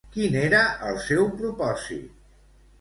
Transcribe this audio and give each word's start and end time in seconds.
Quin 0.13 0.37
era 0.43 0.61
el 0.93 0.97
seu 1.11 1.23
propòsit? 1.43 2.21